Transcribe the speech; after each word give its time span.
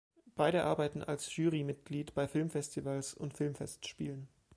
Beide 0.35 0.63
arbeiten 0.63 1.03
als 1.03 1.35
Jury-Mitglieder 1.37 2.11
bei 2.15 2.27
Filmfestivals 2.27 3.13
und 3.13 3.35
Filmfestspielen. 3.37 4.27